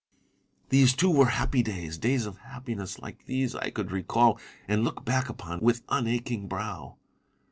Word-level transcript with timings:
These, 0.69 0.95
too, 0.95 1.11
were 1.11 1.27
happy 1.27 1.61
days: 1.61 1.99
days 1.99 2.25
of 2.25 2.39
happiness 2.39 2.97
like 2.97 3.27
these 3.27 3.53
I 3.53 3.69
could 3.69 3.91
recall 3.91 4.39
and 4.67 4.83
look 4.83 5.05
back 5.05 5.29
upon 5.29 5.59
with 5.59 5.85
unaching 5.89 6.47
brow. 6.49 6.95